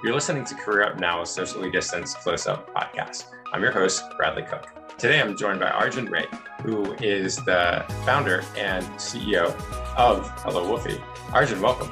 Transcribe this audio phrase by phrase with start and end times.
[0.00, 3.24] You're listening to Career Up Now, a socially distanced close up podcast.
[3.52, 4.68] I'm your host, Bradley Cook.
[4.96, 6.26] Today I'm joined by Arjun Ray,
[6.62, 9.46] who is the founder and CEO
[9.96, 11.02] of Hello Woofy.
[11.32, 11.88] Arjun, welcome.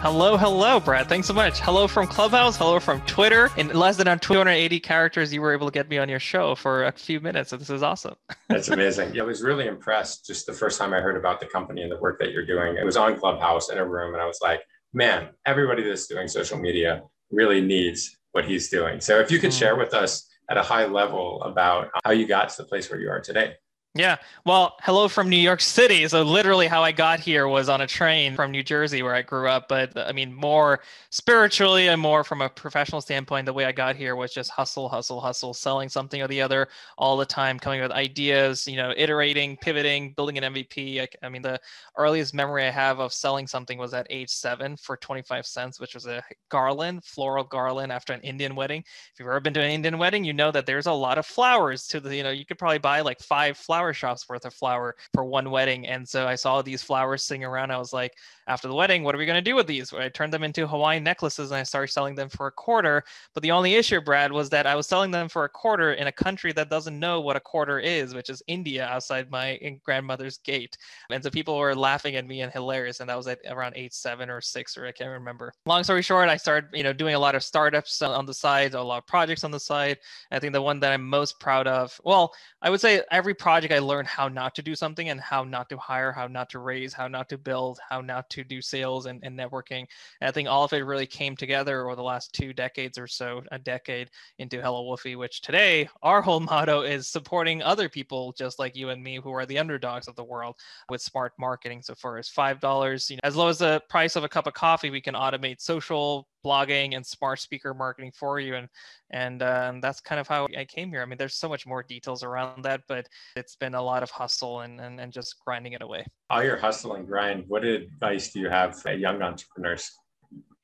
[0.00, 1.08] Hello, hello, Brad.
[1.08, 1.60] Thanks so much.
[1.60, 2.56] Hello from Clubhouse.
[2.56, 3.48] Hello from Twitter.
[3.56, 6.86] In less than 280 characters, you were able to get me on your show for
[6.86, 7.50] a few minutes.
[7.50, 8.16] So this is awesome.
[8.48, 9.14] That's amazing.
[9.14, 11.92] Yeah, I was really impressed just the first time I heard about the company and
[11.92, 12.76] the work that you're doing.
[12.76, 16.26] It was on Clubhouse in a room, and I was like, man, everybody that's doing
[16.26, 19.00] social media really needs what he's doing.
[19.00, 19.58] So if you could mm.
[19.58, 23.00] share with us at a high level about how you got to the place where
[23.00, 23.54] you are today.
[23.98, 24.16] Yeah.
[24.44, 26.06] Well, hello from New York City.
[26.06, 29.22] So literally how I got here was on a train from New Jersey where I
[29.22, 33.64] grew up, but I mean more spiritually and more from a professional standpoint, the way
[33.64, 36.68] I got here was just hustle, hustle, hustle, selling something or the other
[36.98, 41.00] all the time, coming with ideas, you know, iterating, pivoting, building an MVP.
[41.00, 41.58] I, I mean, the
[41.96, 45.94] earliest memory I have of selling something was at age 7 for 25 cents, which
[45.94, 48.80] was a garland, floral garland after an Indian wedding.
[48.80, 51.24] If you've ever been to an Indian wedding, you know that there's a lot of
[51.24, 54.44] flowers to the, you know, you could probably buy like 5 flowers flower shops worth
[54.44, 55.86] of flower for one wedding.
[55.86, 57.70] And so I saw these flowers sitting around.
[57.70, 58.14] I was like,
[58.48, 59.92] after the wedding, what are we going to do with these?
[59.92, 63.04] I turned them into Hawaiian necklaces and I started selling them for a quarter.
[63.34, 66.08] But the only issue, Brad, was that I was selling them for a quarter in
[66.08, 70.38] a country that doesn't know what a quarter is, which is India outside my grandmother's
[70.38, 70.76] gate.
[71.10, 73.00] And so people were laughing at me and hilarious.
[73.00, 75.52] And that was at around eight, seven or six, or I can't remember.
[75.66, 78.74] Long story short, I started, you know, doing a lot of startups on the side,
[78.74, 79.98] a lot of projects on the side.
[80.30, 83.72] I think the one that I'm most proud of, well, I would say every project
[83.76, 86.60] I learned how not to do something and how not to hire, how not to
[86.60, 89.86] raise, how not to build, how not to do sales and, and networking.
[90.20, 93.06] And I think all of it really came together over the last two decades or
[93.06, 98.32] so, a decade into Hello Woofy, which today our whole motto is supporting other people
[98.38, 100.56] just like you and me who are the underdogs of the world
[100.88, 101.82] with smart marketing.
[101.82, 104.46] So far as five dollars, you know, as low as the price of a cup
[104.46, 108.68] of coffee, we can automate social blogging and smart speaker marketing for you and
[109.10, 111.82] and uh, that's kind of how i came here i mean there's so much more
[111.82, 115.72] details around that but it's been a lot of hustle and and, and just grinding
[115.72, 119.90] it away all your hustle and grind what advice do you have for young entrepreneurs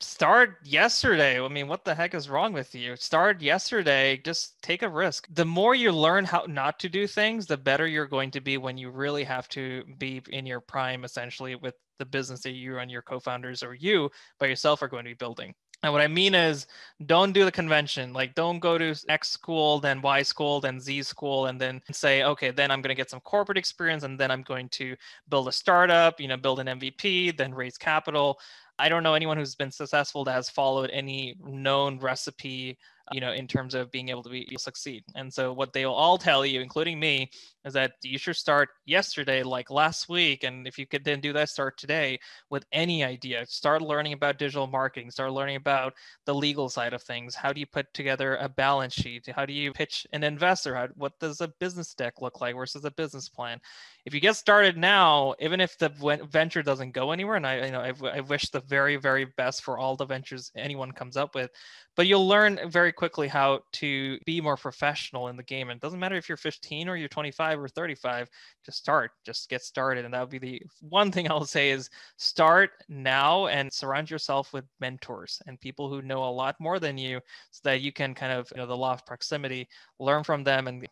[0.00, 1.40] start yesterday.
[1.40, 2.96] I mean, what the heck is wrong with you?
[2.96, 4.20] Start yesterday.
[4.24, 5.28] Just take a risk.
[5.32, 8.58] The more you learn how not to do things, the better you're going to be
[8.58, 12.78] when you really have to be in your prime, essentially, with the business that you
[12.78, 15.54] and your co founders or you by yourself are going to be building.
[15.82, 16.66] And what I mean is,
[17.06, 18.12] don't do the convention.
[18.12, 22.22] Like, don't go to X school, then Y school, then Z school, and then say,
[22.22, 24.94] okay, then I'm going to get some corporate experience, and then I'm going to
[25.28, 28.38] build a startup, you know, build an MVP, then raise capital.
[28.78, 32.78] I don't know anyone who's been successful that has followed any known recipe
[33.10, 35.04] you know, in terms of being able to be succeed.
[35.14, 37.30] And so what they'll all tell you, including me,
[37.64, 40.44] is that you should start yesterday, like last week.
[40.44, 42.18] And if you could then do that, start today
[42.50, 43.46] with any idea.
[43.46, 45.94] Start learning about digital marketing, start learning about
[46.26, 47.34] the legal side of things.
[47.34, 49.28] How do you put together a balance sheet?
[49.34, 50.74] How do you pitch an investor?
[50.74, 53.60] How, what does a business deck look like versus a business plan?
[54.04, 55.90] If you get started now, even if the
[56.30, 59.62] venture doesn't go anywhere, and I, you know, I, I wish the very, very best
[59.62, 61.50] for all the ventures anyone comes up with,
[61.94, 65.70] but you'll learn very quickly how to be more professional in the game.
[65.70, 68.28] And it doesn't matter if you're 15 or you're 25 or 35,
[68.64, 70.04] just start, just get started.
[70.04, 74.52] And that would be the one thing I'll say is start now and surround yourself
[74.52, 77.20] with mentors and people who know a lot more than you
[77.50, 80.68] so that you can kind of, you know, the law of proximity, learn from them
[80.68, 80.86] and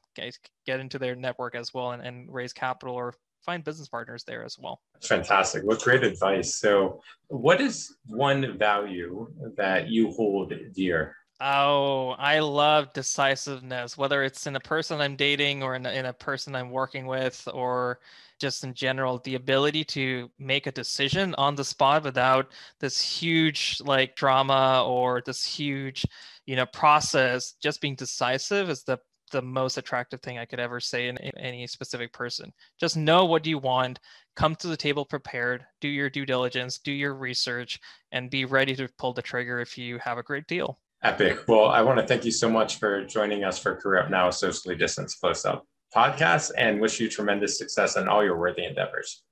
[0.67, 4.45] get into their network as well and, and raise capital or find business partners there
[4.45, 4.81] as well.
[5.03, 5.65] Fantastic.
[5.65, 6.57] What great advice.
[6.57, 14.47] So, what is one value that you hold dear Oh, I love decisiveness, whether it's
[14.47, 18.01] in a person I'm dating or in a, in a person I'm working with, or
[18.39, 23.81] just in general, the ability to make a decision on the spot without this huge
[23.83, 26.05] like drama or this huge,
[26.45, 27.55] you know, process.
[27.55, 28.99] Just being decisive is the
[29.33, 32.53] the most attractive thing I could ever say in, in any specific person.
[32.79, 34.01] Just know what you want,
[34.37, 37.79] come to the table prepared, do your due diligence, do your research,
[38.13, 40.79] and be ready to pull the trigger if you have a great deal.
[41.03, 41.49] Epic.
[41.49, 44.29] Well, I want to thank you so much for joining us for Career Up Now,
[44.29, 45.67] socially distanced close up
[45.97, 49.25] podcast, and wish you tremendous success in all your worthy endeavors.